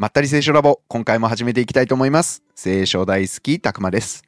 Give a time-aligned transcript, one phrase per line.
[0.00, 2.42] まったり聖書ラボ、今回も始めていきたいと思います。
[2.54, 4.24] 聖書大好き、たくまです。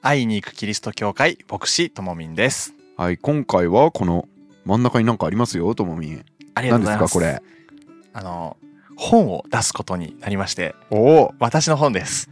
[0.00, 2.74] 会いに行くキリスト教会牧師ともみんです。
[2.96, 4.26] はい、今回はこの
[4.64, 6.24] 真ん中になんかありますよ、ともみん。
[6.56, 7.20] ありがと何うございます。
[7.20, 8.10] ですか、これ？
[8.14, 8.56] あの
[8.96, 12.28] 本を出すことになりまして、おお、私の本です。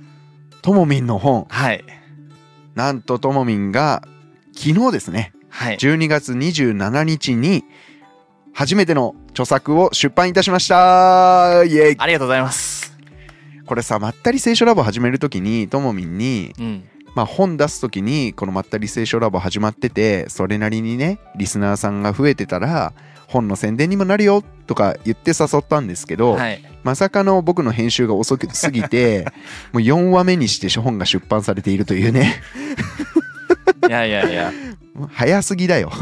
[0.61, 1.47] ともみんの本。
[1.49, 1.85] はい
[2.75, 4.03] なんとともみんが
[4.53, 5.77] 昨日ですね、はい。
[5.77, 7.63] 12月27日に
[8.53, 12.97] 初めての著作を出版いたしましたイエイありがとうございます。
[13.67, 16.85] これさ、まったり聖書ラボ始めるときに、ともみんに、うん。
[17.15, 22.93] まあ、本出す時にこの「まったり聖書ラボ」始まっててそれなりにねリスナーさんが増えてたら
[23.27, 26.65] 本の宣伝にもなるよとか言って誘ったんですけど、はい。
[26.83, 29.25] まさかの僕の編集が遅すぎて
[29.73, 32.43] もう4話目にして本が出版されているというね
[33.89, 34.53] いやいやいや。
[35.13, 35.93] 早すぎだよ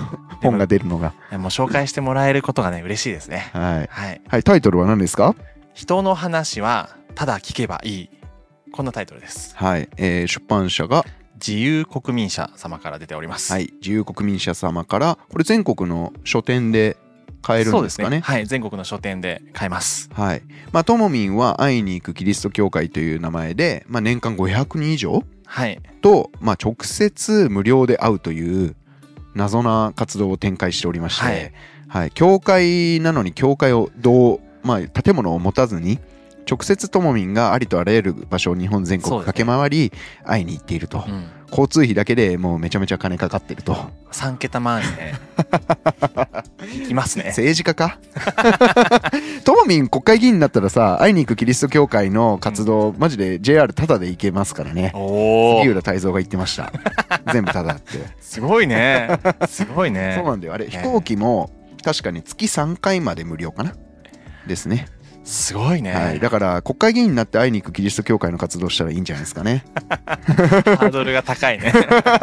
[0.50, 3.50] 本が出るのがもう紹介してもらえることがね嬉しいですね。
[3.52, 4.20] はい、はい。
[4.28, 5.34] はい、タイトルは何ですか？
[5.74, 8.10] 人の話はただ聞けばいい。
[8.72, 9.56] こんなタイトルです。
[9.56, 13.52] はい、えー出版社が、自由国民社様から出ております。
[13.52, 16.96] はい、自由国民社様からこれ全国の書店で
[17.40, 18.16] 買えるんですかね？
[18.16, 18.20] ね。
[18.20, 18.46] はい。
[18.46, 20.10] 全国の書店で買えます。
[20.12, 20.42] はい。
[20.72, 25.80] まあ、ともみんは会いに行くキリスト教会という名前で、まあ、年間500人以上はい。
[26.02, 28.76] と、まあ、直接無料で会うという
[29.38, 31.52] 謎な活動を展開しておりまして、
[31.88, 32.10] ははいい。
[32.10, 35.98] 教会なのに教会をどう、まあ、建物を持たずに、
[36.50, 39.92] 直接ともみんがありとあらゆる場所を日本全国駆け回り
[40.24, 41.30] 会いに行っていると、うん。
[41.50, 43.74] 交通費だけでもうめちゃめちゃ金かかってると
[44.12, 45.14] 3桁万円ね。
[46.84, 47.26] いきますね。
[47.28, 47.98] 政治家か？
[49.44, 55.60] ともみん国会議員になったらさ会いに行くキリスト教会の活動、マジで JR タダで行けますからねおお。
[55.60, 56.72] 杉浦太蔵が言ってました
[57.32, 59.18] 全部タダってすごいね。
[59.48, 60.14] すごいね。
[60.20, 61.50] そうなんだよあれね飛行機も
[61.82, 63.74] 確かに月3回まで無料かな？
[64.46, 64.88] ですね、
[65.28, 65.92] すごいね。
[65.92, 69.62] はい、だから国会議員になって会いに行くキリスト教会の活動したらいいんじゃないですかね
[70.06, 71.70] ハードルが高いね。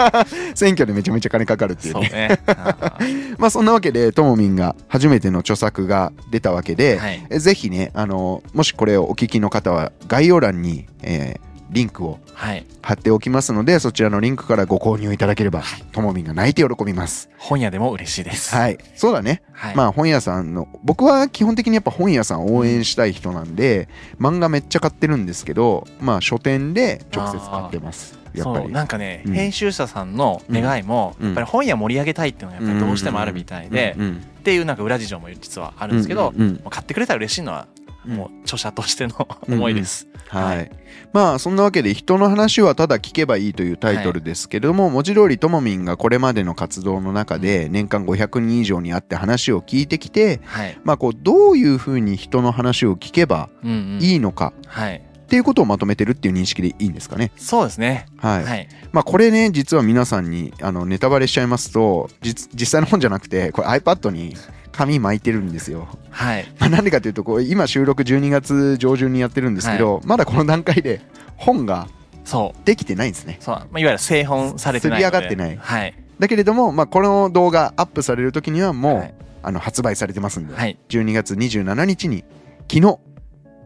[0.56, 2.40] 選挙でめちゃめちゃ金かかるっていうねね。
[3.38, 7.26] まあそんなわけでともみんが初めての著作が出たわけで、はい。
[7.30, 12.66] えぜひねあのもしこれをお聞きの方は概要欄に、えーリンクをはい。
[12.82, 17.30] 貼っておきますのでそちらのリンクからご購入いただければともみんが泣いて喜びます。
[17.38, 18.56] 本屋でも嬉しいです。
[18.56, 18.78] はい。
[18.96, 19.76] そうだね、はい。
[19.76, 23.90] まあ本屋さんの僕は基本的にやっぱ本屋さんを応援したい人なんで、
[24.20, 28.20] 漫画めっちゃ買ってるんですけどまあ書店で直接買ってます。
[28.34, 28.68] やっぱそう。
[28.68, 29.34] りなんかね、うん。
[29.34, 31.26] 編集者さんの願いも、うん。
[31.28, 33.96] やっぱり本屋盛り上げたいっていうのがやっぱりどうしてもあるみたいで、
[34.40, 36.34] っていうなんか裏事情も実はあるんですけど、
[36.70, 37.75] 買ってくれたら嬉しいのはうん
[38.06, 40.08] もう著者としての思いです。
[40.28, 40.72] はい、はい
[41.14, 50.78] まあそんなわけで人の話はただ聞けばいいというタイトルですけれども、文字通りともみんがこれまでの活動の中で年間500人以上に会って話を聞いてきて、はい。
[50.84, 54.00] まあこうどういうふうに人の話を聞けばうんうん。
[54.02, 54.98] いいのかはい。
[54.98, 57.32] っていうことをまとめてるっていう認識でいいんですかね？
[57.38, 58.06] そうですね。
[58.18, 58.44] はい。
[58.44, 58.68] はい。
[58.92, 64.36] まあこれね実は皆さんにあのネタバレしちゃいますと実実際の本じゃなくてこれ iPad に
[64.76, 65.88] 紙巻いてるんですよ。
[66.10, 66.46] はい。
[66.60, 71.02] まあ、なんでかというとこう今収録12月上旬にやってるんですけど、まだこの段階で
[71.36, 71.88] 本が
[72.24, 72.66] そう。
[72.66, 73.38] できてないんですね。
[73.40, 73.56] そう。
[73.56, 75.94] まあ、いわゆる製本されてないのり上がってないはい。
[76.20, 79.14] だけれども、まあ、この動画アップされる時にはもう、はい
[79.46, 80.76] あの発売されてますんで、はい。
[80.90, 82.24] 12月27日に
[82.68, 82.98] 昨日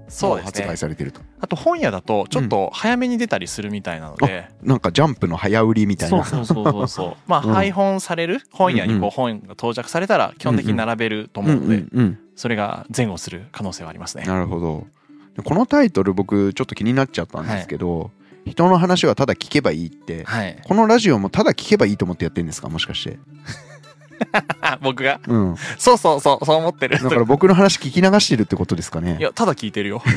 [0.10, 0.46] そうですね。
[0.46, 0.78] 発売。
[0.78, 6.24] されてると、あと本屋だとちょっと早めに出たりするみたいなので、なんかジャンプの早売りみたいな。
[6.24, 7.16] そうそうそうそうそう。
[7.28, 7.54] まあ、 うん。
[7.54, 14.24] 配本される本屋にうんうこう本が到着されたら基本的に並べるとうん思うので、うんうんそれが前後する可能性はありますね。
[14.26, 14.88] なるほど。
[15.36, 18.12] でこのタイトル僕ちょっと気になっちゃったんですけど、
[18.46, 20.24] 人の話はただ聞けばいいって。
[20.24, 20.58] はい。
[20.66, 22.70] このラジオもただ聞けばいいと思ってやってるんですか？
[22.70, 23.20] もしかして。
[23.20, 23.79] あ
[24.82, 25.20] 僕が？
[25.28, 25.56] うん。
[25.78, 27.02] そうそうそうそう思ってる。
[27.02, 29.18] だから僕の話聞き流してるってことですかね。
[29.20, 30.02] いやただ聞いてるよ。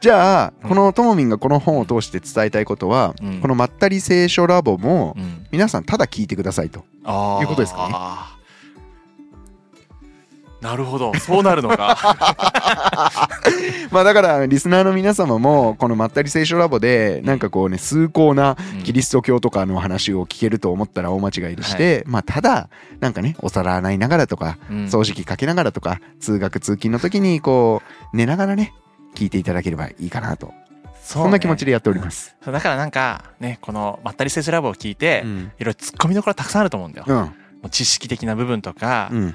[0.00, 3.40] じゃあうんこのともみんがこの本を通して伝えたいことは、うん。
[3.40, 6.80] このまったり聖書ラボもうん、皆さんただ聞いてくださいと。
[7.40, 8.39] いうことですかね
[10.60, 11.14] なるほど。
[11.14, 11.96] そうなるのか。
[13.90, 22.68] まあだからリスナーの皆様もこのまったり聖書ラボでなんかこうね崇高なキリスト教とかの話を聞けると思ったら大間違いでして、まあただ
[23.00, 24.76] なんかねお皿洗いながらとかうん。
[24.84, 28.74] 掃除機かけながらとか通学通勤の時にこう寝ながらね
[29.14, 30.52] 聞いていただければいいかなと。
[31.02, 32.36] そそんな気持ちででやっております。
[32.44, 35.30] だからなんかねこのまったり聖書ラボを聞いて、うん。
[35.30, 37.06] いろいろ突っ込みどころたくさんあると思うんだよ。
[37.08, 37.16] うん。
[37.16, 37.32] も
[37.64, 39.34] う知識的な部分とか、うん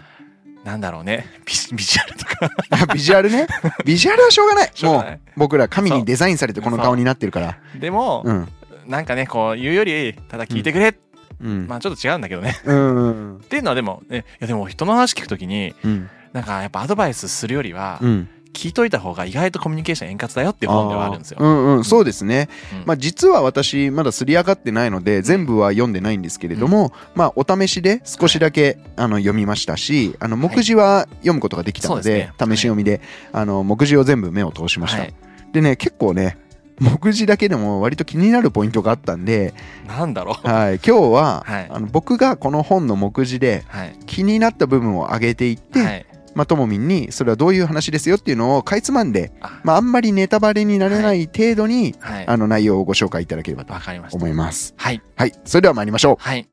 [0.65, 1.27] なんだろうね。
[1.45, 2.49] ビビジュアルとか。
[2.71, 3.47] あビジュアルね？
[3.85, 4.71] ビジュアルはしょうがない。
[4.81, 7.57] もう僕ら神にデザインされてこの顔になってるから。
[7.79, 8.47] でも、うん。
[8.87, 10.95] なんかねこう言うよりただ聞いてくれ、
[11.39, 11.67] うん。
[11.67, 12.59] まあちょっと違うんだけどね。
[12.65, 13.01] うんう
[13.35, 16.09] んっていうのはでも、ね、いやでも人の話聞くときにうん。
[16.33, 21.37] なんかやっぱアドバイスするよりは、うん聞いといた方が意外とコミュニケーション円滑だよっていう本ではあるんですよ。
[21.39, 22.49] うんうん、そうですね。
[22.73, 33.01] うんまあ実は私まだすり上がってないので全部は読んでないんですけれども、まあお試しで少しだけ、あの読みましたし、あの目次は読むことができたので、試し読みで、
[33.33, 35.01] あの目次を全部目を通しました。
[35.01, 35.13] はい
[35.51, 36.37] でね結構ね
[36.79, 39.53] 目次だけでも割と気になるポイントがあったんで、
[39.87, 40.47] なんだろう。
[40.47, 43.95] はい、今日は、はいあの僕がこの本の目次ではい。
[44.05, 46.05] 気になった部分を上げていって、はい。
[46.35, 52.27] まあ、ともみんにそれはどういう話ですよっていうのをかいつまんで、あまあ、あんまりネタバレにならない程度に、はい。
[52.27, 53.73] あの内容をご紹介いただければと。
[54.11, 54.73] 思います。
[54.77, 55.01] はい。
[55.15, 56.15] はい、それでは参りましょう。
[56.19, 56.47] はい。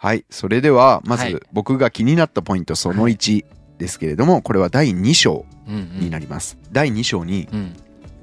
[0.00, 3.44] はい、それではまはいず僕が気になったポイントその1
[3.78, 6.00] ですけれども、これは第2章うんうん。
[6.00, 6.58] になります。
[6.72, 7.76] 第2章にうん。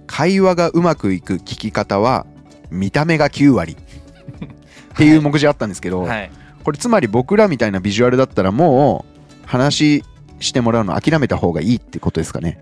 [0.05, 2.27] 会話がうまくいく聞き方は
[2.69, 6.31] 見た目が9割っていう目次あったんですけど、はい。
[6.65, 9.05] これつまり僕らみたいなビジュアルだったらも
[9.45, 10.03] う話
[10.39, 12.57] してもらうの諦めた方がいいってことですかね。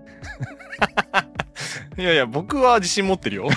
[1.96, 3.48] いやいや、僕は自信持ってるよ。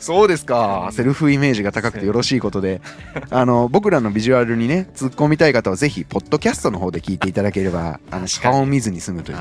[0.00, 0.88] そうですか。
[0.92, 2.80] セルフイメージが高くてよろしいことで、
[3.28, 9.38] あの僕らのビジュアルにね突っ込みたい方はぜひポッドキャストの方で聞いていただければあの顔を見ずに済むという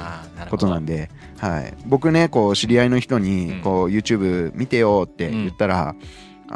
[0.50, 0.58] こ。
[0.58, 5.96] となんで、はい、僕ねこう知り合いの人にうんこう YouTube 見てよって言ったら、あ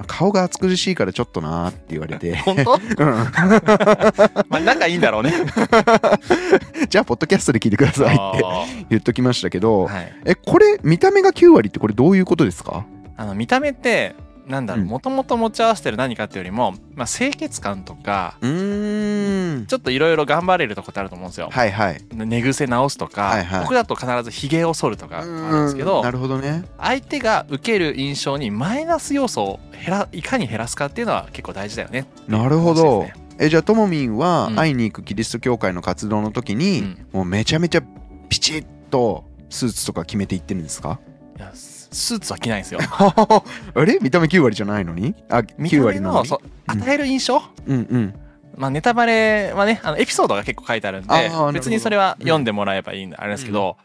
[0.08, 2.74] 顔が暑苦しいからちょっとなーって言われて、 本当？
[2.76, 2.80] うん。
[4.50, 5.34] まあ、仲いいんだろうね。
[6.90, 10.14] じゃあポッドキャストで聞いてくださいってあ言っときましたけど、ーはい。
[10.26, 12.86] えこれ見た目が9割ってこれどういうことですか？
[13.18, 14.16] あの、見た目って、
[14.48, 14.90] なんだろう、うん。
[14.90, 19.66] もともと持ち合わせてる何かっていうよりも、まあ、清潔感とか、うーん。
[19.68, 21.50] ちょっといろいろ頑張れるとこってあると思うんですよ。
[21.52, 22.02] はいはい。
[22.14, 23.62] 寝癖直すとか、はいはい。
[23.62, 25.64] 僕だと必ずヒゲを剃るとかあるん。
[25.66, 26.64] ですけどなるほどね。
[26.78, 32.08] 相手が受ける印象にマイナス要素を減らいかに減らすかっていうのは結構大事だよね。
[32.28, 33.08] なるほど。
[33.40, 34.56] えじゃあともみんはうん。
[34.56, 37.84] 会いに行くキリスト教会の活動の時に、うんもうめちゃめちゃ
[38.30, 41.00] ピチッとスーツとか決めていってるんですか？
[41.38, 41.52] いや
[41.92, 42.80] ススーツは着ないんですよ。
[43.76, 44.00] あれ？
[44.02, 45.14] 見た目9割じゃないのに？
[45.30, 48.16] あ9見た目割なのそう与える印象、うんうん。
[48.56, 53.78] まあネタバレはねあのエピソードが結構書いてあるんで別にそれは読んでもらえばいいんであれですけど、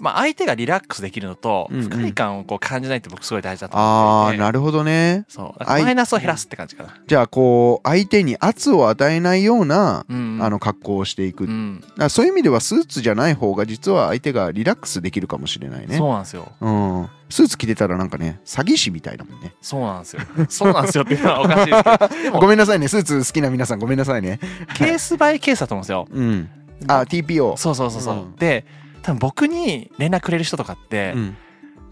[0.00, 4.42] まあ相手がリラックスできるのと不快感をこう感じないって僕すごい大事だとあ思っていて。
[4.42, 5.24] あなるほどね。
[5.28, 5.64] そう。
[5.64, 15.96] マイナスを減らすって感じかな、じゃあこう相手に圧を与えないような、うんあの格好をしていく、うん、らそういう意味ではスーツじゃない方が実は相手がリラックスできるかもしれないね。
[15.96, 16.50] そうなんですよ。
[16.60, 19.54] うん、スーツ着てたらなんかね詐欺師みたいだもんね。
[19.60, 20.22] そうなんですよ。
[20.48, 22.40] そうなんですよっていうのはおかしいですけど。
[22.40, 22.88] ごめんなさいね。
[22.88, 24.40] スーツ好きな皆さんごめんなさいね。
[24.76, 26.08] ケースバイケースだと思うんですよ。
[26.10, 26.50] うん。
[26.86, 28.36] あ TPO そうそうそうそう、うん。
[28.36, 28.64] で
[29.02, 31.36] 多分僕に連絡くれる人とかって、うん。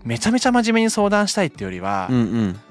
[0.04, 2.08] めちゃめちゃ真面目に相談したいっていうよりは、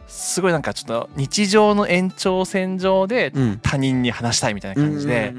[0.08, 3.60] すごいなんかちょっと日常の延長線上でうん。
[3.62, 5.34] 他人に話したいみたいな感じで、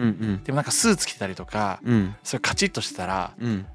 [0.44, 1.80] でもなんかスーツ着てたりとか
[2.22, 3.66] それカチッとしてたらうん。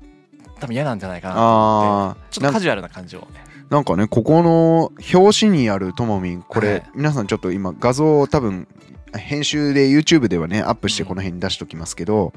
[0.59, 3.27] 多分嫌なんじゃないかなと思ってちょっとカジュアルな感じをね。
[3.69, 6.83] なんかねここの表紙にあるともみんこれ、はい。
[6.95, 8.67] 皆さんちょっと今画像を多分
[9.13, 11.09] 編集で YouTube ではねアップしてうん。
[11.09, 12.31] この辺に出しときますけど、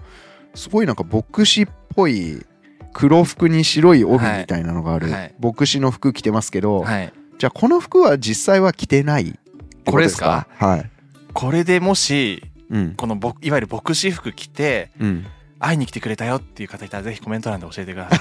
[0.54, 2.42] すごいなんか牧師っぽい
[2.96, 5.34] 黒服に白い帯みたいなのがある、はい。
[5.38, 7.12] 牧師の服着てますけど、はい。
[7.36, 9.38] じゃあこの服は実際は着てない。
[9.84, 10.46] これですか？
[10.56, 10.90] はい、
[11.34, 12.94] これでもしうん。
[12.94, 15.26] このぼいわゆる牧師服着てうん、
[15.58, 18.16] 会いに来てくれたよっていう方いたらぜひコメント欄で教えてくださ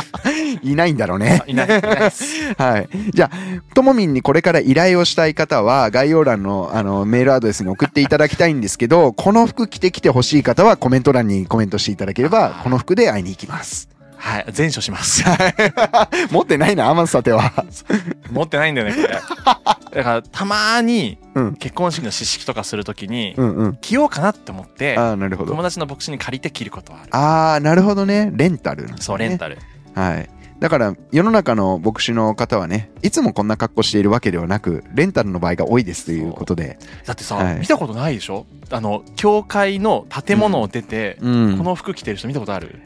[0.75, 2.89] ないんだろうねいいないいないです はい。
[3.13, 13.89] じゃあ、ともみんにこれから依頼をしたい方は、概要欄のあのメールアドレスに送っていただきたいんですけど、この服着てきてほしい方はコメント欄にコメントしていただければ、この服で会いに行きます。
[14.17, 15.23] はい全処します
[16.29, 17.51] 持ってないな、甘さては。
[18.31, 21.55] 持ってないんだよねこれだからたまにうん。
[21.55, 23.77] 結婚式の詩式とかするときにうんうん。
[23.81, 25.63] 着ようかなって思ってああ、なるほど友。
[25.63, 28.29] 達の牧師に借りて着ることはあるああ、なるほどね。
[28.35, 29.57] レンタルね、そうレンタル
[29.95, 30.29] はい。
[30.59, 36.77] だから、世の中の牧師の方はね、いつもこんな格好しているわけではなく、レンタルの場合が多いですということで。
[37.05, 37.59] だってさ、はい。
[37.59, 38.45] 見たことないでしょ？
[38.69, 41.57] あの教会の建物を出て、うん。
[41.57, 42.79] この服着てる人見たことある？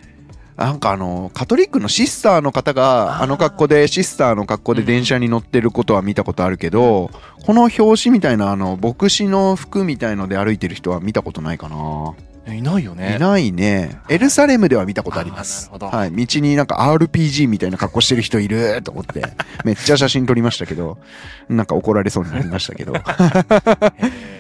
[0.56, 7.12] なんかあのカトリックのシスターの方があの格好でシスターの格好で電車に乗ってることは見たことあるけど、
[7.46, 11.76] この表紙みたいなあの牧師の服みたいので歩いてる人は見たことないかな、
[12.54, 13.16] いないよね。
[13.16, 14.00] いないね。
[14.08, 15.70] エルサレムでは見たことあります。
[15.72, 15.98] あーなるほど。
[15.98, 19.24] はい、道になんか RPG みたいな格好してる人いると思って。
[19.66, 20.98] めっちゃ写真撮りましたけど。
[21.50, 22.94] なんか怒られそうになりましたけど。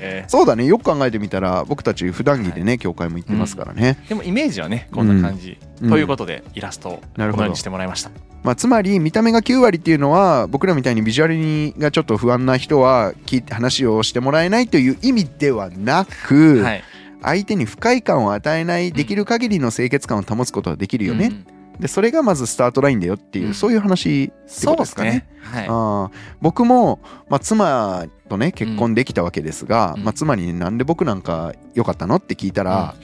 [0.01, 0.65] へそうだね。
[0.65, 5.89] よく考えてみたら僕たち普段着でね教会も行ってますからね、ーでもイメージはねこんな感じ、うん。
[5.89, 8.11] ということでイラストをこのようにしてもらいました。
[8.43, 16.83] まあ、つまり見た目が9割っていうのは僕らみたいにビジュアルにがちょっと不安な人は聞いて話をしてもらえないという意味ではなく、はい
[17.25, 21.81] 相手に不快感を与えないできる限りの清潔感を保つことができるよね、うん。
[21.81, 23.53] でそれがまずスタートラインだよっていう、うん。
[23.53, 25.27] そういう話ってそうですすことでかねね。
[25.41, 25.67] はい。
[25.67, 26.11] あー。
[26.41, 30.03] 僕も、まあ、妻とね結婚できたわけですが、うん。
[30.03, 32.95] まあ、妻に、ね、なんで僕なんか良かったのって聞いたら、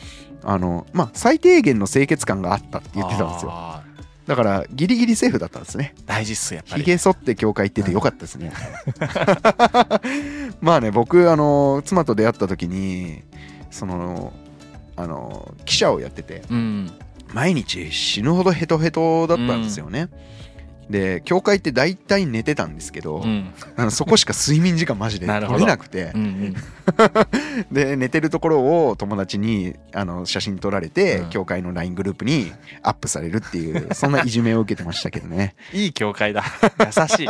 [0.44, 3.52] あのまあ、最低限の清潔感があったって言ってたんですよ。
[3.52, 3.84] あ
[4.28, 5.94] だからギリギリセーフだったんですね。
[5.98, 6.84] ー大事っす、やっぱり。
[6.84, 8.54] ひげ剃って教会行っててよかったですね、
[10.62, 13.24] まあね僕あの妻と出会った時に
[13.72, 14.34] その
[14.96, 16.92] あの記者をやっててうん。
[17.34, 20.10] 毎日死ぬほどヘトヘトだったんですよね、
[20.92, 23.54] で教会って大体寝てたんですけど、うん。
[23.78, 26.56] あのそこしか睡眠時間マジで 取れなくてうんうん。
[27.72, 32.52] で寝てるところを友達にあの写真撮られて、うん教会の LINE グループに
[32.84, 36.44] アップされるっていうそんないじめを受けてましたけどね いい教会だ。
[36.80, 37.28] 優しい。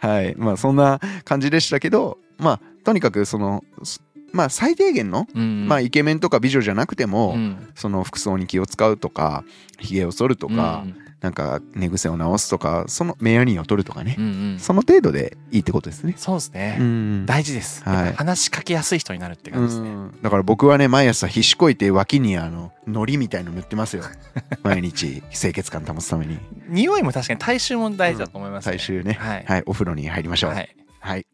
[0.00, 9.44] はいまあそんな感じでしたけどまあとにかくそのすまあ最低限の、うんまあイケメンとか美女じゃなくても、うんその服装に気を使うとか
[9.78, 14.58] ひげを剃るとか、うんなんか寝癖を直すとかそのメアニーを取るとかね、うんうん。
[14.58, 16.14] その程度でいいってことですね。
[16.16, 16.78] そうですね。
[16.80, 17.84] うん大事です。
[17.84, 19.88] はい話しかけやすい人になるって感じですね。
[19.88, 24.02] うんだから僕はね毎朝ひしこいて脇にあの糊みたいの塗ってますよ
[24.64, 28.78] 毎日清潔感保つために匂いも確かに体臭も大事だと思いますね。
[28.78, 29.44] 最終ねはい。
[29.46, 31.26] はいお風呂に入りましょうははい、い。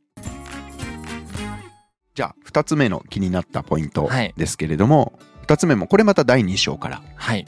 [2.19, 7.47] じゃあ2つ目の気になったポイントはいですけれども、2つ目もこれまた第2章からはい。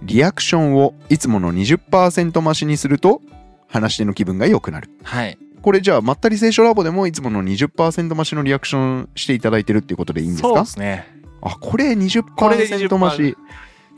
[0.00, 3.20] リアクションをいつもの20%増しにすると
[3.68, 5.36] 話し手の気分が良くなるはい。
[5.60, 11.06] これじゃあまったり聖書ラボでもいつもの20%増しのリアクションしていただいてるっていうことでいいんですそうかですね。
[11.42, 13.36] あこれ20%これで20%増し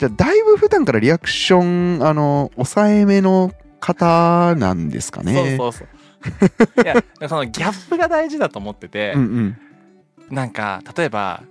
[0.01, 5.57] じゃあだいぶ普段からリアクションあの抑えめの方なんですかね？
[5.57, 6.83] そうそうそう。
[6.83, 9.59] いや、そのギャップが大事だと思っててう、んうん
[10.31, 11.43] なんか、例えば、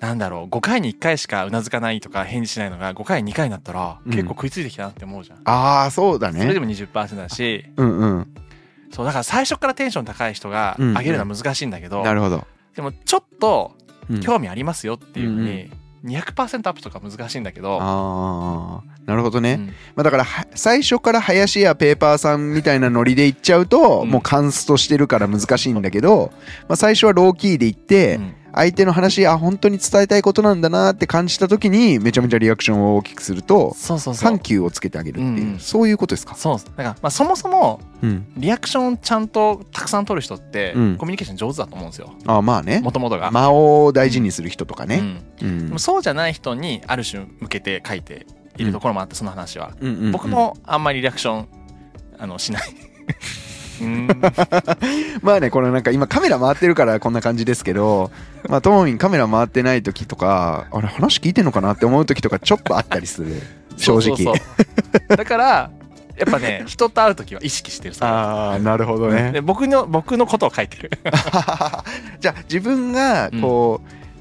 [0.00, 4.12] なんだろう、5回に1回しかうなずかないとか返事しないのが5回に2回になったら、うん。
[4.12, 5.38] 結構食いついてきたなって思うじゃん。
[5.44, 6.40] ああそうだね。
[6.40, 8.34] それでも20%だし、うんうん
[8.90, 13.72] そう、だから最初からテンション高い人がうん上げるのは難しいんだけど、なるほど、でもちょっと
[14.10, 14.20] うん。
[14.20, 15.70] 興味ありますよっていうのうんに、
[16.04, 19.66] 200%アップとか難しいんだけど、ああなるほどね、うん。
[19.66, 24.10] まあ、だからは最初から林やペーパーさんみたいなノリでいっちゃうと、うん。
[24.10, 26.30] もうカンストしてるから難しいんだけど、
[26.68, 34.32] まあ、最初はローキーでいって、うん相手の話あ本当に伝えたいことなんだなって感じた時にめちゃめちゃリアクションを大きくするとそうそうそう。
[34.32, 34.38] 緩。
[34.38, 35.58] 急をつけてあげるっていう、うんうん。
[35.58, 40.96] そういうことですか、そうだから、まあ、そもそもうん、リアクションちゃんとたくさん取る人って、うん。
[40.96, 42.12] コミュニケーション上手だと思うんですよ。
[42.26, 42.80] あまあね。
[42.80, 45.02] もともとが、間を大事にする人とかね、
[45.40, 45.78] うん。
[45.78, 48.26] そうじゃない人にある種向けて書いて
[48.58, 49.72] いるところもあってその話は、
[50.12, 51.48] 僕もあんまりリアクション
[52.18, 52.62] あのしない。
[52.68, 53.53] うん
[55.22, 58.10] まあねこれなんか今カメラ回ってるからこんな感じですけど
[58.48, 63.42] まあともみんカメラ回ってない時とかあれ話聞いてんのかなって思う時とかちょっとあったりする。
[63.76, 64.00] 正直。
[64.00, 64.42] そうそうそ
[65.12, 65.16] う。
[65.16, 65.70] だから
[66.16, 69.32] やっぱね 人と会う時は意識してるああなるほどね。
[69.32, 70.90] で僕の僕のことを書いてる。
[72.20, 73.80] じゃあ自分がこ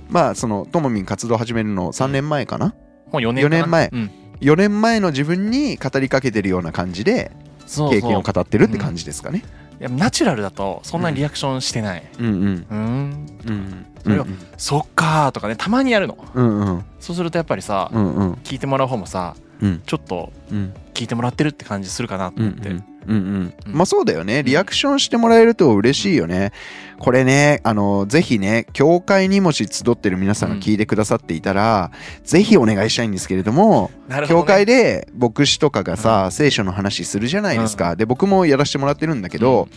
[0.10, 2.74] う、まあそのともみん活動始めるの3年前かな、
[3.12, 3.57] もう4年かな。
[3.57, 3.89] 4年前。
[3.93, 7.31] うん、4年前の自分に語りかけてるような感じで
[7.67, 9.43] 経験を語ってるって感じですかね。
[9.79, 12.03] いやナチュラルだとそんなにリアクションしてない。
[12.20, 12.65] うんうん。
[12.70, 13.27] うん。
[13.48, 14.25] うんそれを
[14.58, 16.17] そっかーとかねたまにやるの。
[16.34, 16.86] うんうん。
[17.00, 18.34] そうするとやっぱりさ、うんうん。
[18.43, 19.82] 聞いてもらう方もさうん。
[19.86, 20.74] ちょっとうん。
[20.93, 23.53] 聞いてもらってるって感じするかなと思って、うんうんうんうん。
[23.67, 24.43] うんまあそうだよね。
[24.43, 26.51] リアクションしてもらえると嬉しいよね。
[27.00, 31.91] これねあのぜひね教会にもし集ってる皆さんが聞いてくださっていたら、
[32.24, 39.67] ぜひお願いしたいんですけれどもね、教会で牧師とかがさ、聖書の話するじゃないですか、で僕もやらせてもらってるんだけど、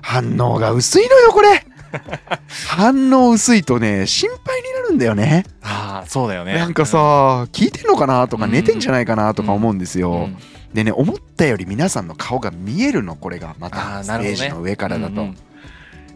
[0.00, 1.64] 反応が薄いのよこれ。
[2.68, 5.44] 反応薄いとね心配になるんだよね。
[5.62, 6.54] ああそうだよね。
[6.54, 6.98] なんかさ、
[7.52, 8.50] 聞いてんのかなとか、うん。
[8.50, 10.02] 寝てんじゃないかなとか思うんですうん。
[10.02, 10.28] よ、
[10.74, 15.36] でね思ったより皆さんの顔が見えるのこれがまあたステージの上からだと、うん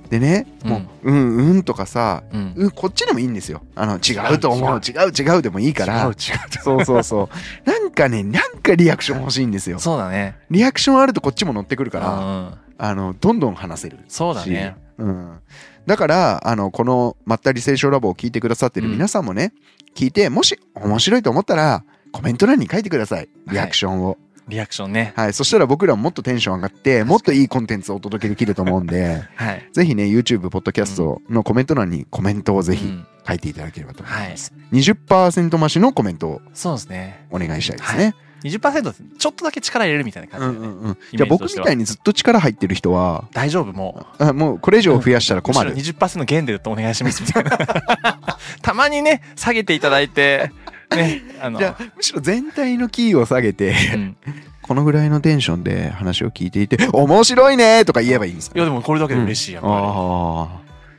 [0.08, 1.36] でね、もううん。
[1.36, 2.52] うんとかさうん。
[2.56, 3.62] うんこっちでもいいんですよ。
[3.74, 5.10] あの違うと思う違う。
[5.10, 6.04] 違うでもいいから。
[6.04, 6.14] 違う違う
[6.62, 7.28] そうそうそう。
[7.68, 9.78] なんかねなんかリアクション欲しいんですよ。
[9.78, 10.36] そうだね。
[10.50, 13.98] リアクションあるとこっちも乗ってくるからうんあのどんどん話せる。
[14.08, 14.76] そうだね。
[14.98, 15.38] うん、
[15.86, 19.52] だからあのこの「まったり聖書ラボ」を聞いてくださってる皆さんもね、
[19.94, 23.28] 聞いてもし面白いと思ったらコメント欄に書いてください。
[23.50, 24.16] リアクションを、
[24.48, 25.12] リアクションね。
[25.16, 25.32] はい。
[25.32, 29.68] そしたら僕らももっとテンション上がってもっといいコンテンツをお届けできると思うんではい。
[29.72, 33.06] ぜひね YouTube ポッドキャストのコメント欄にコメントをぜひうん。
[33.26, 34.80] 書いていただければと思います、はい。
[34.80, 37.26] 20%増しのコメントをそうですね。
[37.30, 45.74] お願いしたいですね、20%ってちょっとだけ力入れるみたいな感じで、ねうんうんうん、じゃあ僕みたいにずっと力入ってる人は大丈夫もあもうこれ以上増やしたらう困る。
[45.74, 47.58] むしろ20%減でとお願いしますみたいな。
[48.62, 50.52] たまにね下げていただいて
[50.94, 51.58] ね あの。
[51.58, 54.16] じゃあむしろ全体のキーを下げてうん。
[54.62, 58.58] このぐらいのテンションで話を聞いていて面白いねとか言えばいいんですか？
[58.58, 60.48] いやでもこれだけで嬉しいやっぱり、ああ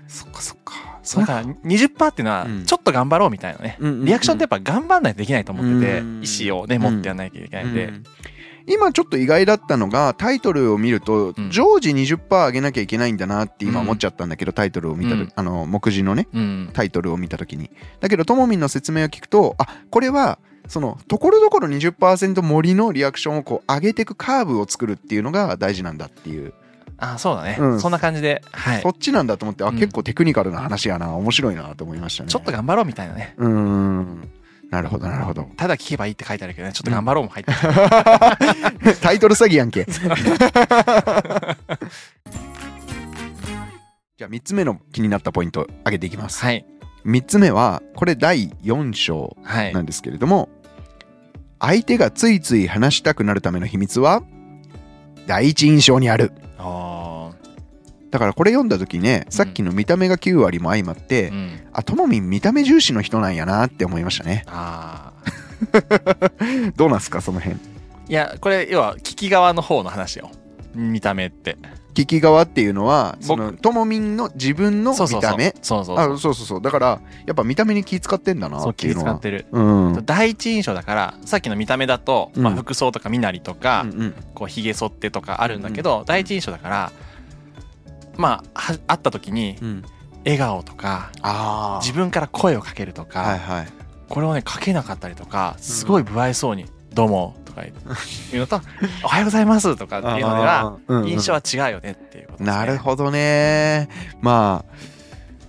[0.08, 0.74] そっかそっか。
[1.18, 2.66] だから20%っていうのはうん。
[2.66, 6.24] ちょっと頑張ろうみたいなね、リアクションってやっぱぱ頑張んないとできないと思ってて、うん。
[6.24, 7.94] 意思をね持ってやらなきゃいけないんで、
[8.68, 11.50] 今ちょっと意外だったのがタイトルを見るとうん。
[11.50, 15.32] 常時20%上げなきゃいけないんだなって今思っちゃったんだけどタイトルを見た時うん。
[15.36, 16.70] あの目次のねうん。
[16.74, 17.72] タイトルを見た時に。
[18.00, 26.54] だけどともみんの説明を聞くとあこれはそのところどころ20%森のリアクションをこう上げていくカーブを作るっていうのが大事なんだっていう、
[26.98, 27.80] あそうだね、うん。
[27.80, 28.82] そんな感じで、はい。
[28.82, 29.76] そ、っちなんだと思ってあうん。
[29.78, 31.14] 結構テクニカルな話やな。
[31.16, 32.30] 面白いなと思いましたね。
[32.30, 33.36] ちょっと頑張ろうみたいなね。
[33.38, 34.30] うーん
[34.70, 35.50] なるほどなるほど。
[35.56, 36.74] ただ聞けばいいって書いてあるけどね。
[36.74, 39.86] ちょっと頑張ろうも入ってる、 タイトル詐欺やんけ。
[44.18, 46.66] じゃあ3つ目の気になったポイント上げていきます、はい。
[47.06, 50.50] 3つ目はこれ第4章はいなんですけれども、
[51.60, 54.24] 相手がついつい話したくなるための秘密は
[55.28, 56.32] 第一印象にある。
[56.58, 56.97] あ
[58.18, 61.60] だからこれ読んだ時ねさっきの見た目が9割も相まって、ーうん。
[61.72, 64.44] あともみん見た目重視の人なんやなって思いましたね。
[64.48, 65.14] あ
[66.76, 67.58] どうなんすかその辺。
[67.58, 67.60] ー
[68.10, 70.32] いやこれ要は聞き側の方の話よ。
[70.74, 71.58] 見た目って。
[71.94, 75.32] 聞き側っていうのはそ僕のともみんの自分のそうそうそう。
[75.32, 75.56] 見た目？
[75.62, 76.62] そうそうあそうそうそう。
[76.62, 79.12] だからやっぱ見た目に気使ってんだなっていうのは。
[79.12, 79.46] 使ってる。
[79.52, 79.94] うん。
[79.94, 82.58] うん第一印象だからさっきの見た目だと、まあ、うん。
[82.58, 86.92] 服装とか身なりとか、うんこうひげ剃ってとかあるんだけど、第一印象だから
[88.18, 89.84] まあは会った時にうん。
[90.26, 93.68] 笑顔とかああ自分から声をかけるとか、はいはい。
[94.10, 97.72] これをねかけなかったりとかすごい不愛想に「どうも」とか言
[98.34, 98.60] うのと
[99.04, 102.58] 「おはようございます」とかっていうのでは印象は違うよねっていうことですね。
[102.58, 103.88] なるほどね。
[104.22, 104.97] まあ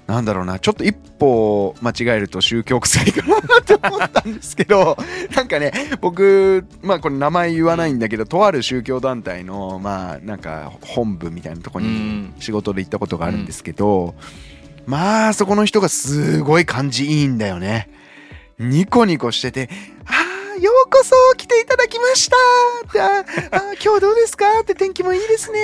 [0.08, 0.58] なんだろうな。
[0.58, 4.96] ちょっと一歩間違えると宗教臭いかなって思ったんですけど
[5.36, 5.70] なんかね
[6.00, 12.34] 僕まあこれ名前言わないんだけどとある宗教団体のまあなんか本部みたいなとこうにん。
[12.40, 14.14] 仕事で行ったことがあるんですけど、
[14.86, 17.90] まあそこの人がすごい感じいいんだよね。
[18.58, 19.68] ニコニコしてて
[20.06, 20.17] 「あ
[20.88, 22.36] うこそ来ていただきました」
[22.88, 25.58] って「あーあー今日どうですか?」って天気もいいですね。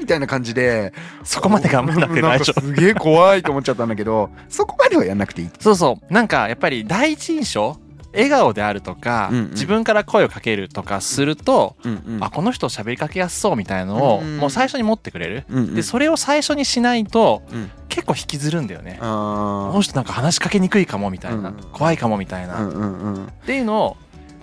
[0.00, 0.92] みたいな感じで。
[1.24, 2.60] そこまで頑張らなくて大丈夫。
[2.60, 5.50] すげえ怖いと思っちゃったんだけどそこまではやんなくていい。
[5.60, 6.12] そうそう。
[6.12, 7.76] なんかやっぱり第一印象
[8.12, 9.50] 笑顔であるとか、うんうん。
[9.50, 12.24] 自分から声をかけるとかすると、うんうん。
[12.24, 15.74] あこの人喋りかけやすそうみたいのを、うんもう最初に持ってくれる、うんうん。
[15.74, 17.70] でそれを最初にしないと、うん。
[17.88, 21.56] 結構引きずるんだよね、こあの人なんか話しかけにくいかもみたいな、うん。
[21.72, 23.26] 怖いかもみたいな、ーうんうんうん。
[23.26, 23.96] っていうのを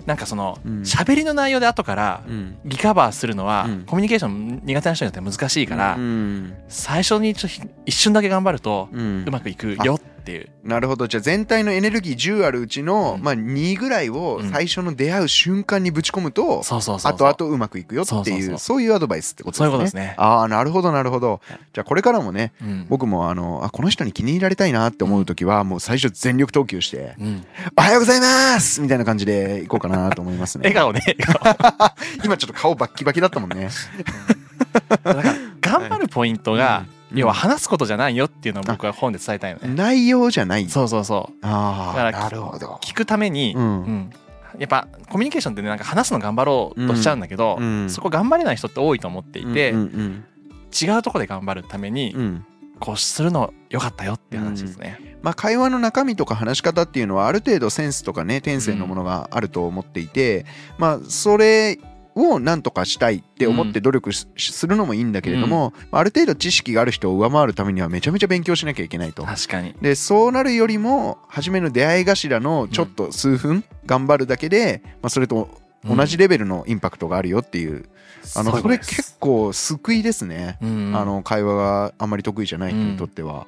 [0.06, 0.80] なんかそのうん。
[0.82, 2.58] 喋、りの内容で後からうん。
[2.64, 3.82] リカバーするのは、うん。
[3.84, 6.54] コミュニケーション苦手な人によって難しいから、うん。
[6.68, 9.24] 最初にちょっと一瞬だけ頑張るとうん。
[9.26, 11.08] うまくいくよっていう、なるほど。
[11.08, 13.22] じゃあ全体のエネルギー10あるうちの、うん。
[13.22, 17.28] まあ、2ぐらいを最初の出会う瞬間にぶち込むと、そうそうそうそう。
[17.28, 19.64] 後々うまくいくよっていうそういうアドバイスってことですね。
[19.64, 20.14] そういうことですね。
[20.16, 21.40] ああなるほどなるほど。
[21.72, 22.86] じゃあこれからもねうん。
[22.88, 27.44] 僕もあのあこの人に気に入られたいなって思う時はもう最初全力投球してうん、
[27.76, 30.62] 「おはようございます!」みたいな感じでいこうかなと思いますね。
[30.64, 31.02] 笑顔ね。
[31.42, 31.90] 笑 顔
[32.24, 33.68] 今ちょっと顔バッキバキだったもんね。
[35.60, 39.74] 頑張るポイントが、うん要は話すことじゃないよっていうのを僕は本で伝えたいのね。
[39.74, 40.68] 内容じゃない。
[40.68, 41.36] そうそうそう。
[41.42, 42.78] ああなるほど。
[42.82, 44.10] 聞くために、うんうん
[44.58, 50.24] やっぱコミュニケーションってねなんか話すの頑張ろうとしちゃうんだけど、うんそこ頑張れない人って多いと思っていて、うんうん
[50.72, 52.46] 違うとこで頑張るために、うんうん
[52.80, 55.18] こうするのよかったよっていう話ですね。
[55.20, 60.46] まあ、会話の中身とか話し方っていうのはある程度センスとかね天性のものがあると思っていて、
[60.78, 61.78] まあそれ
[62.14, 69.24] を何とかしたいって思って努力しするのもいいんだけれども、まあある程度知識がある人を上回るためにはめちゃめちゃ勉強しなきゃいけないと。
[69.24, 69.74] 確かに。
[69.80, 75.48] でそうなるよりも初めの出会い頭のちょっと数分頑張るだけで、まあ、それと
[75.84, 77.88] 同じレベルのインパクトがあるよっていう、
[78.36, 80.58] あのそれ結構救いですね。
[80.60, 80.92] うん。
[80.94, 83.46] あの会話があんまり得意じゃない人にとっては、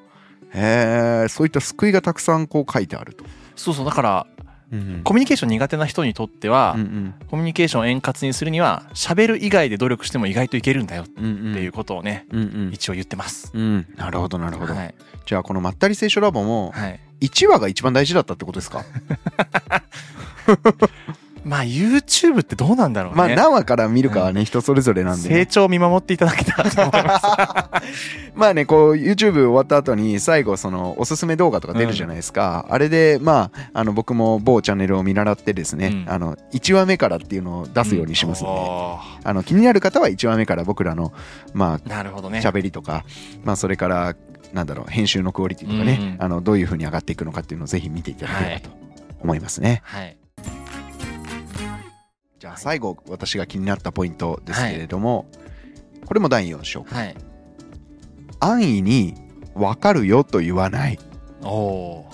[0.55, 3.85] へえそういった救いがたくさんこう書いてあると、そうそう。
[3.85, 4.27] だから
[4.73, 12.73] うんコミュニケーション苦手な人にとっては、うんコミュニケーションを円滑にするには喋る以外で努力しても意外といけるんだよっていうことをね、うんうん。
[12.73, 13.51] 一応言ってます。
[13.55, 13.87] うん。
[13.97, 14.95] なるほどなるほど、はい、
[15.27, 18.85] じゃあこのまったり聖書ラボもはい、1話が一番大事だったってことですか、
[21.45, 23.19] まあ YouTube ってどうなんだろうね。
[23.19, 27.27] まあ何話から見るかはね、人それぞれなんでね、成長を見守っていただけたらと思います。
[28.35, 36.13] まあねこう YouTube 終わった後に最後そのおすすめ動画とか出るじゃないですか、あれでまああの僕も某チャンネルを見習ってですね、うん。
[36.13, 38.53] あの1話目からっていうのを出すようにしますんで、
[39.25, 41.13] あの気になる方は1話目から僕らの
[41.55, 42.41] まあなるほどね。
[42.41, 43.05] 喋りとか、
[43.45, 44.15] まあ、それから
[44.53, 46.17] なんだろう編集のクオリティとかね、うんうん。
[46.21, 48.71] あのどういう風に上がっていくのかっていうのをぜひ見ていただければと
[49.21, 49.83] 思いますね。
[49.85, 50.17] はい
[52.43, 55.27] じゃあ最後私が気になったポイントですけれども、
[56.05, 57.15] これも第4章はい。
[58.41, 59.15] 安易に
[59.55, 60.99] 分かるよと言わない。
[61.45, 62.12] おお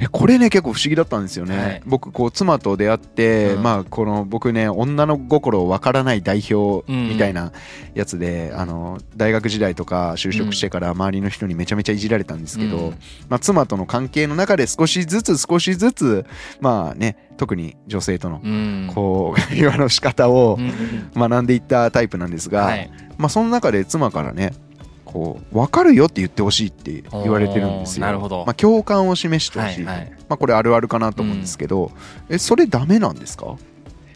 [0.00, 1.82] えこれね結構不思議だったんですよね、はい。
[1.84, 3.62] 僕こう妻と出会って、うん。
[3.62, 7.52] まあこの僕ね女の心を分からない代表みたいな
[7.94, 12.90] やつで、あの大学時代とか就職してから周りの人にめちゃめちゃいじられたんですけど、うん。
[13.28, 16.26] まあ、妻との関係の中で少しずつ少しずつ
[16.60, 18.90] まあね特に女性とのうん。
[18.94, 21.30] こう 会話の仕方をうんうん。
[21.30, 22.90] 学んでいったタイプなんですが、はい。
[23.18, 24.54] まあ、その中で妻からね
[25.12, 28.06] こう分かるよって言ってほしいって言われてるんですよ。
[28.06, 28.44] なるほど。
[28.46, 30.12] まあ、共感を示してほしい、はいはい。
[30.28, 31.90] まあ、これあるあるかなと思うんですけど、
[32.28, 33.56] えそれダメなんですか？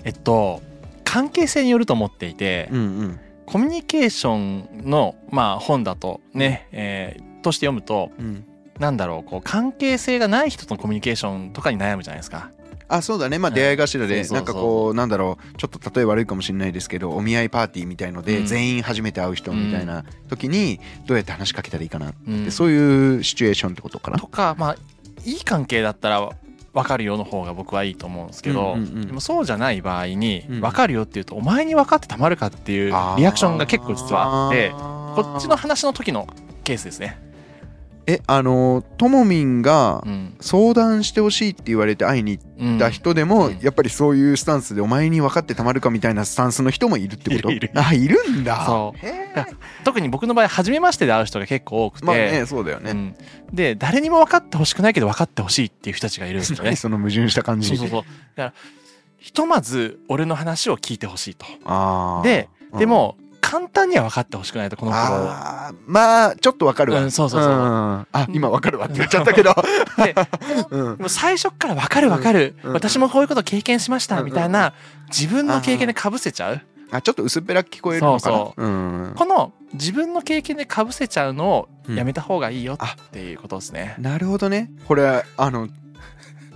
[0.04, 0.62] えっと
[1.02, 3.20] 関係性によると思っていて、うんうん。
[3.46, 8.44] コミュニケーションの、まあ、本だとね、えーとして読むとうん。
[8.78, 12.50] なんだろうこう関係性がない人とのコミュニケーションとかに悩むじゃないですか。
[12.88, 13.38] あそうだね。
[13.38, 15.56] まあうん出会い頭でなんかこうなんだろう。
[15.56, 18.46] ちょっと例え悪いかもしれないですけどお見合いパーティーみたいのでうん。
[18.46, 22.50] 全員初めて会う人みたいな時にどうやって話しかけたらいいかなってうん。
[22.50, 24.18] そういうシチュエーションってことかな？
[24.18, 24.76] とかまあ
[25.24, 26.28] いい関係だったら
[26.74, 30.60] 分かるよの方が僕はいいと思うんですけど、でもそうじゃない場合にうん。
[30.60, 36.26] 分かるよって言うと、お前に分かってたまるかっていうリアクションが結構実はあってこっちの話の時の
[36.64, 37.16] ケースですね。
[38.06, 40.36] えあのともみんがうん。
[40.40, 43.58] 相談してほしいって言われて会いに行うんった人でも、うん。
[43.60, 47.50] やっぱりそういうスタンスでお前に分かってたまるかみたいなスタンスの人もいるってこと？
[47.50, 48.66] いる あいるんだ。
[48.66, 49.06] そう。
[49.06, 49.30] へ
[49.84, 53.14] 特に僕の場合初めましてで会う人が結構多くて、まあねそうだよね、うん。
[53.52, 56.64] で誰にも分かってほしくないけど分かってほしいっていう人たちがいるんですよね。
[56.64, 56.76] 何。
[56.76, 57.68] その矛盾した感じ。
[57.68, 58.02] そうそうそう。
[58.36, 58.52] だから
[59.18, 61.46] ひとまず俺の話を聞いてほしいと。
[62.22, 67.52] でうんでも簡単には分かってほしくないとこのあーまあちょっとわかるわ、うんそうそうそう。
[67.52, 67.54] ん
[68.12, 69.54] あ今わかるわって言っちゃったけど、
[70.02, 70.14] で
[70.70, 70.96] うん。
[70.96, 72.72] でも最初っから分かる分かる、うん。
[72.72, 74.72] 私もこういうこと経験しましたうんみたいな
[75.08, 76.60] 自分の経験でかぶせちゃう？
[76.90, 78.36] あちょっと薄っぺらく聞こえるのかな？
[78.36, 78.66] そうそう。
[78.66, 79.12] ん。
[79.14, 82.78] この自分の経験でかぶせちゃうのをやめた方がいいよっ
[83.10, 83.94] ていうことですね。
[83.98, 84.70] なるほどね。
[84.88, 85.68] これあの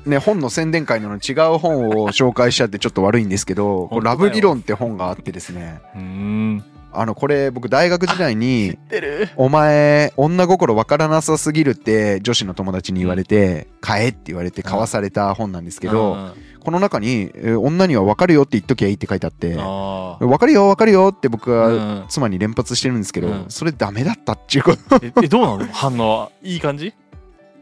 [0.07, 4.17] ね本の宣伝会の違う本を紹介しちゃってちょっと悪いんですけど「こ 本当だよ。
[4.19, 5.81] れラブ理論」って本があってですね。
[5.95, 16.33] うーんあのこれ僕大学時代に 出る「お前女心わからなさすぎる」って女子の友達に言われて「買え」って言われて買わされた本なんですけど、うん。
[16.61, 22.05] この中に、えー女には分かるよって言っときゃいいって書いてあって、あ分かるよ分かるよって僕ーはうん。
[22.11, 23.45] 妻に連発してるんですけど、うん。
[23.49, 25.01] それダメだったっていうこと。
[25.03, 25.73] ええどうなの？
[25.73, 26.93] 反応はいい感じ？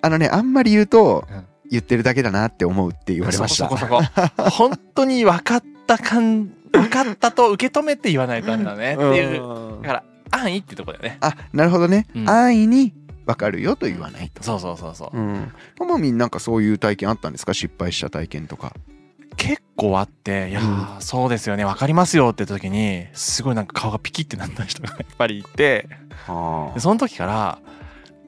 [0.02, 3.68] あのね、あんまり言うとうん、言ってるだけだなって思うって言われました。
[3.68, 4.50] そこそこそこ。
[4.50, 8.94] 本当に分かった感分かったと受け止めて言わないとダメだね。
[8.94, 11.18] っていううんだから安易ってとこだよね。
[11.20, 12.06] あ、なるほどね。
[12.14, 12.28] うん。
[12.28, 12.92] 安易に
[13.26, 14.42] 分かるよと言わないと。
[14.42, 15.16] そうそうそうそう。
[15.16, 15.52] うん。
[15.76, 17.54] ともみんなんかそういう体験あったんですか？
[17.54, 18.72] 失敗した体験とか。
[19.36, 21.64] 結構あっていやー、そうですよね。
[21.64, 25.88] 分かりますよって言った時にすごいなんか顔がピキってなった人が やっぱりいて。
[26.26, 27.58] その時から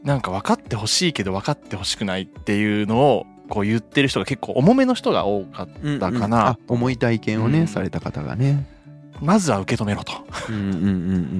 [0.05, 7.67] なんか分かってほしいけど分かってほしくないっていうのをこう言ってる人が結構重めの人が多かっうんだかなあ重い体験をね、うん。
[7.69, 8.67] された方がね。
[9.15, 10.13] たまずは受け止めろと。
[10.49, 10.89] うんうんうんう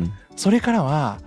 [0.05, 0.13] ん。
[0.37, 1.19] それからは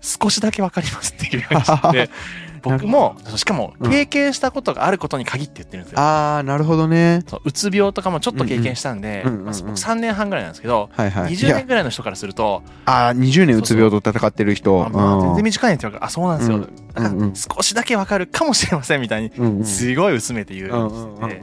[0.00, 1.62] 少しだけ分かりますっていう感
[1.92, 2.10] じで
[2.72, 6.00] 僕もしかも経験したことがあることに限って言ってるんですよ。
[6.00, 7.22] ああ、なるほどね。
[7.26, 11.32] そううつ病とかもちょっと経験したんで、まあ僕3年半ぐらいなんですけど、はいはい。
[11.32, 14.82] い20や年ぐらいの人からすると、ああ、20年うつ病と戦ってる人。
[14.84, 15.02] 全然
[15.36, 15.92] うん短いんですよ。
[16.00, 16.56] あ、そうなんですよ。
[16.56, 16.62] うん
[16.96, 21.42] うんうん少しだけわかるかもしれませんみたいに、すごい薄めて言うんですね。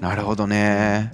[0.00, 1.12] なるほどね。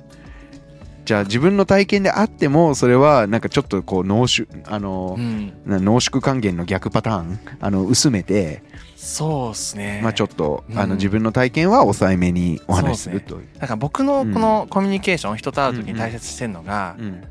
[1.04, 8.62] じゃあ自分の体験であってもそれはなんかちょっとこう濃縮あのう、ん、な濃縮還元の逆パターンあの薄めて、
[8.96, 10.00] そうですね。
[10.02, 10.78] まあちょっと、うん。
[10.78, 13.48] あの自分の体験は抑えめにお話しするという。
[13.58, 17.22] だから僕のこのコミュニケーション、人と会う時に大切にしてるのが、うん。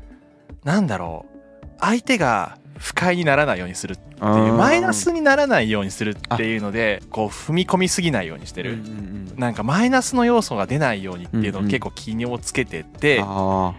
[0.62, 1.26] なんだろ
[1.64, 8.74] う、相手が不快にならないようにするっていう、マイナスにならないようにするっていうので、こう踏み込みすぎないようにしてる。
[8.74, 13.74] うんうんうんなんかマイナスの要素が出ないようにっていうのを結構気をつけてて、あ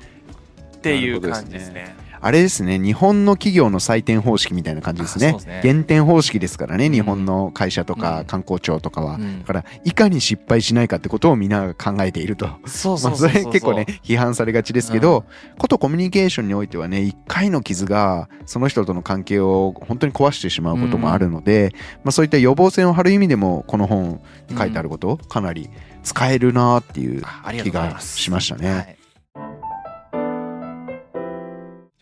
[0.75, 1.95] っていう感じですね。
[2.25, 5.35] ーあれですね日本の企業の採点方式みたいな感じですね。
[5.39, 5.61] すね。
[5.63, 7.99] 減点方式ですからね日本の会社とうん。
[7.99, 9.41] か観光庁とかは、うん。
[9.41, 12.49] だからいかに失敗しないかってことをみんなが考えていると。
[12.65, 15.25] そうまあ、それ結構ね批判されがちですけど、
[15.59, 25.69] ことコミュニケーションにおいてはね一回の傷がその人との関係を本当に壊してしまうこともあるので、まあ、そういった予防線を張る意味でもこの本に書いてあること、かなり
[26.03, 27.23] 使えるなっていう
[27.63, 28.94] 気がしましたね。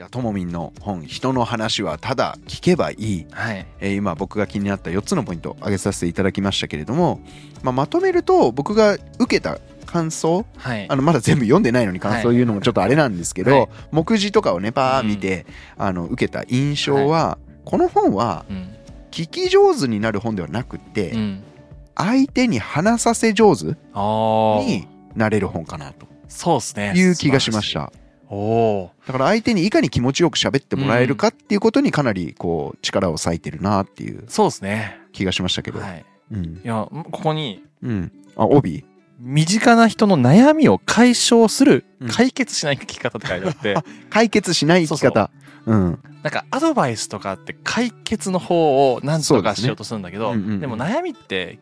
[0.09, 3.65] ともみんの本「人の話はただ聞けばいい」はい。
[3.79, 7.19] えー今僕が気になった4つのポイントを挙げさせていただきましたけれども、
[7.61, 10.95] まあ、まとめると僕が受けた感想はいあ。
[10.95, 15.45] のまだ全部読んでないのに感想を言うのもちょっとあれなんですけど、はい目次とかをねパー見て、
[15.77, 18.69] あの受けた印象は、この本はうん。
[19.11, 21.43] 聞き上手になる本ではなくて、うん。
[21.95, 23.65] 相手に話させ上手。
[23.65, 26.93] になれる本かなとそうですね。
[26.95, 27.91] いう気がしました。
[28.33, 34.29] おおだから相手にいかに気持ちよく喋ってもらえるかっていうことにかなりこう力を割いてるなっていうー。
[34.29, 34.99] そうですね。
[35.11, 35.79] 気がしましたけど。
[35.79, 36.05] はい。
[36.31, 36.43] うん。
[36.43, 38.11] いや、ここに、うん。
[38.35, 38.85] あ、帯？
[39.19, 43.75] 身近な人の悩みを解消するうん、解決しない生き方って書いてあって、
[44.09, 45.29] 解決しない生き方。
[45.65, 45.99] うん。
[46.23, 51.59] なんかアドバイスとかって解決の方を何とかしようとするんだけど、うんうんうんでも悩みって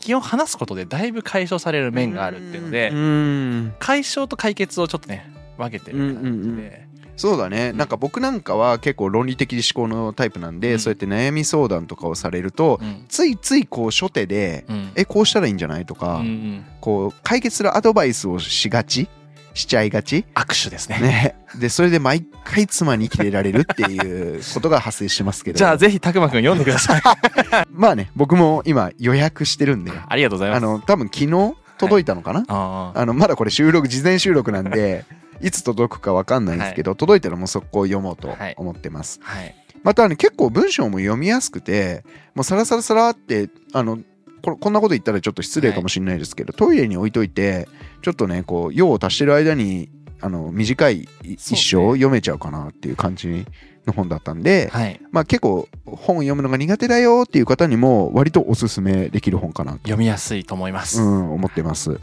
[0.00, 3.74] 気を話すことでだいぶ解消される面があるっていうので、うん。
[3.78, 6.72] 解消と解決をちょっとね、分けてる感じで、うんうんうん
[7.18, 7.72] そうだね。
[7.72, 19.08] なんか僕なんかは結構論理的思考のタイプなんで、うんそうやって悩み相談とかをされると、うんついついこう初手で、うんえ、こうしたらいいんじゃないとうか、んうんこう解決するアドバイスをしがち
[19.52, 20.24] しちゃいがち？
[20.36, 21.00] 握手ですね。
[21.00, 21.34] ね。
[21.58, 25.58] で、それで毎回妻にキレられるっていうことが発生してますけど。
[25.58, 27.02] じゃあぜひたくまくん読んでください。
[27.68, 30.64] まあね、僕も今予約してるんで、ありがとうございます。
[30.64, 35.04] あの、多分昨日届いたのかな、あーあの、まだこれ収録、事前収録なんで、
[35.40, 39.20] いつ届くかわかんないですけど、届いたらもう速攻読もうとはい思ってます。
[39.22, 39.54] はい。
[39.82, 43.98] またね、結構文章も読みやすくて、もうサラサラサラって、あの、
[44.42, 47.68] これこんなこと言ったらちょっと失礼かもしれないですけど、トイレに置いといて、
[48.02, 53.46] ちょっとね、こう、用を足してる間に、あの、短い一生を読めちゃうかなっていう感じ
[53.86, 55.00] の本だったんで、はい。
[55.10, 61.00] まあ結構本を読むのが苦手だよっていう方にも割とおすすめできる本かなと、読みやすいと思います。
[61.00, 62.00] うん、思ってます。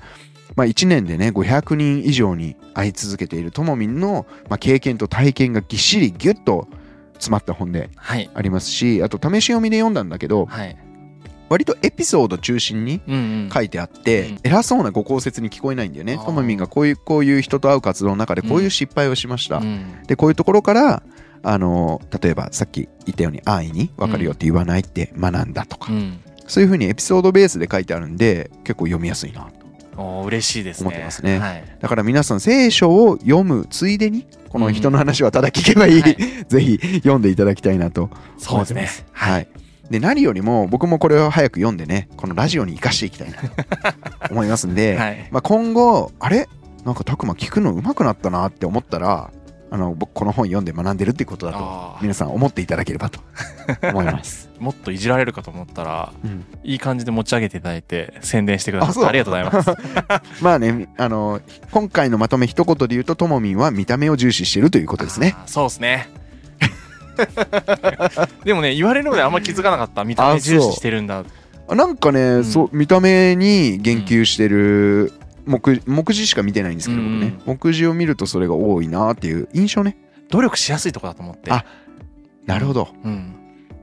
[0.56, 6.68] まあ1年でね500人以上に会い続けているともみんの、まあ、経験と体験がぎっしりギュッと
[7.14, 8.30] 詰まった本ではい。
[8.34, 10.78] ありますしあと試し読みで読んだんだけどはい。
[11.48, 13.50] 割とエピソード中心にうんうん。
[13.54, 21.04] 書いてあって、うん偉そうなご公説に聞こえないんだよねともみんがこういうこういう人と会う活動の中でこういう失敗をしました、うんでこういうところから
[21.44, 26.20] あの例えばさっき言ったように安易に分かるよって言わないって学んだとか、うん。
[26.48, 29.65] そういうふうにエピソードベースで書いてあるんで結構読みやすいなと
[29.98, 30.88] おー嬉しいですね。
[30.88, 31.64] 思ってますねはい。
[31.80, 38.90] だから皆さん聖書を読むついでにこの人の話はただ聞けばいい、はい ぜひ読んでいただきたいなとそうですね。
[39.12, 39.48] はい。
[39.90, 45.28] で何よりも僕もこれを早く読んでねこのラジオに生かしていきたいなと思いますんで、 はい。
[45.32, 46.48] まあ、今後あれ？
[46.86, 49.32] なんかたくま聞くの上手くなったなって思ったら
[49.76, 53.20] あの僕この本読んで学んでるってことだと皆さん思っていただければと
[53.84, 54.50] 思います。
[54.58, 59.72] もっといじられるかと思ったら、うんいい感じで持ち上げていただいて、宣伝してくださってありがとうございます。
[60.42, 65.36] まあねあの今回のまとめ一言で言うとともみんは見た目を重視してるということですね。
[65.46, 66.10] そうですね。
[68.46, 70.06] でもね、言われるのであんま気づかなかった。
[70.06, 71.26] 見た目重視してるんだ。
[71.68, 75.12] あなんかね、んそう見た目に言及してる
[75.46, 77.20] 目目次しか見てないんですけど、うん。
[77.20, 77.40] 僕ね。
[77.46, 79.98] 目次を見るとそれが多いなっていう印象ね。
[80.30, 81.52] 努力しやすいとこだと思って。
[81.52, 81.66] あ
[82.46, 82.90] なるほど。
[83.04, 83.36] うん。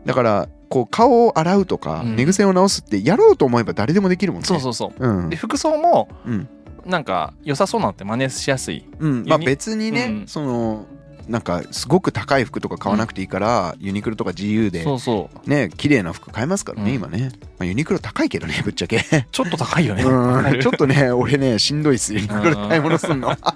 [0.05, 2.17] だからこう顔を洗うとか、うん。
[2.17, 4.47] 寝癖を直すってやろうと思えば誰でもできるもんね。
[4.47, 5.09] そうそうそう。
[5.09, 5.31] うん。
[5.31, 6.49] で、服装も、うん。
[6.85, 8.85] なんか良さそうなのって真似しやすい。
[8.99, 9.25] うん。
[9.27, 10.27] まあ別にね、うん。
[10.27, 10.87] その
[11.29, 15.49] なんかすごく高い服とか買わなくていいから、ユニクロとか自由でそうそう。
[15.49, 16.97] ね綺麗な服買えますからね、うん。
[16.97, 19.05] 今ね、まあ、ユニクロ高いけどねぶっちゃけ。
[19.31, 20.03] ちょっと高いよね。
[20.03, 20.61] うん。
[20.61, 23.37] ちょっとね俺ねしんどいっすユニクロで買い物すんの。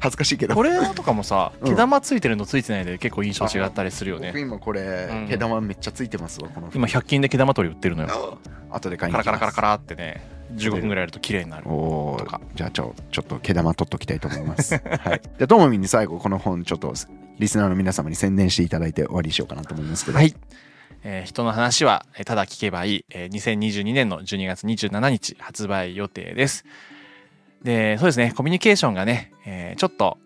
[0.00, 0.54] 恥ずかしいけど。
[0.54, 1.68] これとかもさ、うん。
[1.70, 4.28] 毛玉ついてるのついてないで結構印象違ったりするよね。
[4.28, 5.28] 僕今これ、うん。
[5.28, 6.76] 毛玉めっちゃついてますわこの服。
[6.76, 8.38] 今100均で毛玉取り売ってるのよ。
[8.70, 9.32] 後で買いカに行きます。
[9.32, 11.64] ラカラカラカラってね、15分ぐらいやると綺麗になる。
[11.64, 14.74] とかじゃあちょちょっと毛玉取っときたいと思います。
[14.84, 16.92] はい、じゃあともみんに最後この本ちょっと
[17.38, 20.18] リスナーの皆様に宣伝していただいて終わりにしようかなと思いますけど。
[20.18, 20.34] はい。
[21.02, 26.64] えー人の話はえーただ聞けばいい、えー2022年の12月27日発売予定です。
[27.62, 30.18] で、そうですね、コミュニケーションがね、えーちょっと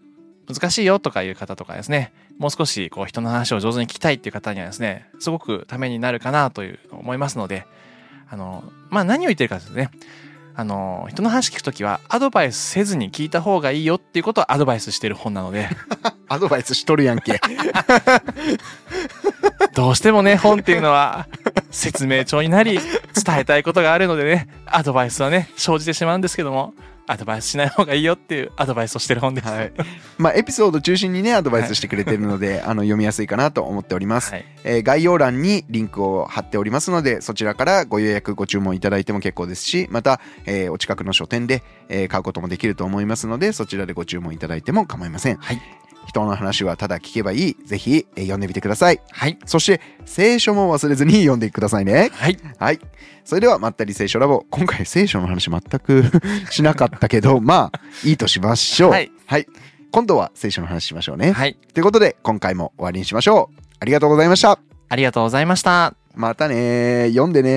[0.49, 7.67] 難しいよとかいう方とかですね、もう少しこう人の話を上手に聞きたいっていう方にはですね、すごくためになるかなという思いますので、
[8.31, 9.91] あの、まあ何を言ってるかですね、
[10.55, 15.69] あの、人の話聞くときはアドバイスせずに聞いた方がいいよっていうことをアドバイスしてる本なので、
[16.29, 17.41] アドバイスしとるやんけ。
[19.73, 21.29] どうしてもね、本っていうのは
[21.71, 22.83] 説明帳になり、伝
[23.39, 26.75] えたいことがあるのでね、アドバイスはね、生じてしまうんですけども、
[27.09, 29.49] アドバイスしない方がいいよっていうアドバイスをしてる本です。
[29.49, 29.73] はい。
[30.19, 34.31] まあエピソード中心にねアドバイスしてくれてるので、あの読みやすいかなと思っております。
[34.31, 34.45] はい。
[34.65, 45.61] えー概要欄にリンクを貼っておりますのでそちらからご予約ご注文いただいても結構ですしまた、えーお近くの書店で、えー買うこともできると思いますのでそちらでご注文いただいても構いません、はい
[46.09, 47.57] 人の話はただ聞けばいい。
[47.67, 49.01] ぜひ、えー読んでみてください。
[49.11, 49.39] はい。
[49.45, 52.11] そして、聖書も忘れずに 読んでくださいね。
[52.15, 52.39] はい。
[52.59, 52.81] はい。
[53.25, 54.45] それでは、まったり聖書ラボ。
[54.51, 56.05] 今回聖書の話全く
[56.51, 58.91] しなかったけど、 まあ、いいとしましょう。
[58.93, 59.11] はい。
[59.91, 61.33] 今度は聖書の話しましょうね。
[61.33, 61.57] はい。
[61.75, 63.61] ということで、今回も終わりにしましょう。
[63.81, 64.59] ありがとうございました。
[64.89, 65.95] ありがとうございました。
[66.15, 67.51] またねー読んでね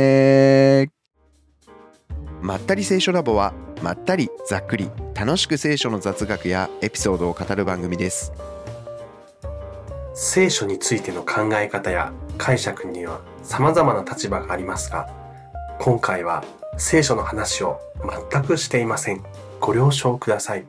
[0.87, 1.00] ー
[2.41, 8.33] まったり聖書ラボはまったりざっくり楽しく聖書の雑学やエピソードを語る番組です
[10.13, 15.09] 聖書についての考え方や解釈には様々な立場がありますが、
[15.79, 16.43] 今回は
[16.77, 17.79] 聖書の話を
[18.31, 19.23] 全くしていません。
[19.59, 20.65] ご了承ください。